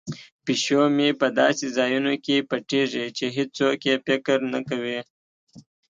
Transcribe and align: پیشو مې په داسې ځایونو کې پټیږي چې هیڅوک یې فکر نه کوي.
پیشو 0.45 0.81
مې 0.95 1.09
په 1.19 1.27
داسې 1.39 1.65
ځایونو 1.77 2.13
کې 2.25 2.45
پټیږي 2.49 3.05
چې 3.17 3.25
هیڅوک 3.37 3.79
یې 3.89 3.95
فکر 4.07 4.37
نه 4.53 4.59
کوي. 4.67 4.99